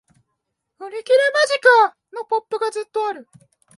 [0.79, 1.95] 売り切れ間近！
[2.13, 3.27] のポップがずっとある